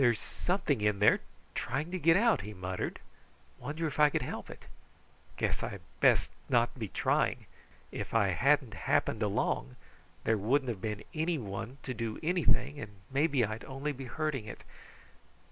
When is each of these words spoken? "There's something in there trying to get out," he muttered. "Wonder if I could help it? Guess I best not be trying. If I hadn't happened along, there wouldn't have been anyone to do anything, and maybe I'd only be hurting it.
"There's 0.01 0.19
something 0.19 0.81
in 0.81 0.97
there 0.97 1.19
trying 1.53 1.91
to 1.91 1.99
get 1.99 2.17
out," 2.17 2.41
he 2.41 2.55
muttered. 2.55 2.99
"Wonder 3.59 3.85
if 3.85 3.99
I 3.99 4.09
could 4.09 4.23
help 4.23 4.49
it? 4.49 4.65
Guess 5.37 5.61
I 5.61 5.77
best 5.99 6.31
not 6.49 6.73
be 6.79 6.87
trying. 6.87 7.45
If 7.91 8.11
I 8.11 8.29
hadn't 8.29 8.73
happened 8.73 9.21
along, 9.21 9.75
there 10.23 10.39
wouldn't 10.39 10.69
have 10.69 10.81
been 10.81 11.03
anyone 11.13 11.77
to 11.83 11.93
do 11.93 12.19
anything, 12.23 12.79
and 12.79 12.95
maybe 13.11 13.45
I'd 13.45 13.63
only 13.65 13.91
be 13.91 14.05
hurting 14.05 14.45
it. 14.45 14.63